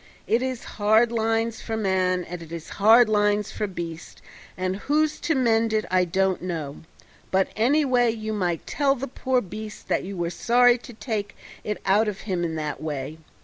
It 0.25 0.41
is 0.41 0.63
hard 0.81 1.11
lines 1.11 1.61
for 1.61 1.77
man 1.77 2.23
and 2.23 2.41
it 2.41 2.51
is 2.51 2.69
hard 2.81 3.07
lines 3.07 3.51
for 3.51 3.67
beast, 3.67 4.19
and 4.57 4.77
who's 4.77 5.19
to 5.19 5.35
mend 5.35 5.73
it 5.73 5.85
I 5.91 6.05
don't 6.05 6.41
know: 6.41 6.77
but 7.29 7.49
anyway 7.55 8.09
you 8.09 8.33
might 8.33 8.65
tell 8.65 8.95
the 8.95 9.07
poor 9.07 9.41
beast 9.41 9.89
that 9.89 10.03
you 10.03 10.17
were 10.17 10.31
sorry 10.31 10.79
to 10.79 10.93
take 10.93 11.35
it 11.63 11.79
out 11.85 12.07
of 12.07 12.21
him 12.21 12.43
in 12.43 12.55
that 12.55 12.81
way. 12.81 13.19